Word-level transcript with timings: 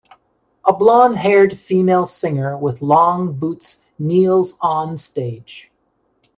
A 0.65 0.73
blondhaired 0.73 1.57
female 1.59 2.07
singer 2.07 2.57
with 2.57 2.81
long 2.81 3.33
boots 3.37 3.81
kneels 3.99 4.57
on 4.59 4.97
stage. 4.97 5.69